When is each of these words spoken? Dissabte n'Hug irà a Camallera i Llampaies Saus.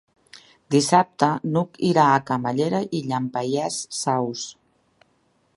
Dissabte 0.75 1.29
n'Hug 1.49 1.77
irà 1.91 2.07
a 2.15 2.23
Camallera 2.31 2.81
i 3.01 3.05
Llampaies 3.13 3.81
Saus. 4.03 4.49